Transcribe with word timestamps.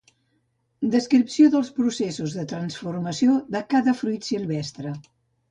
Descripció 0.95 1.49
dels 1.55 1.69
processos 1.81 2.33
de 2.39 2.47
transformació 2.55 3.37
de 3.59 3.63
cada 3.75 3.95
fruit 4.01 4.29
silvestre 4.33 4.97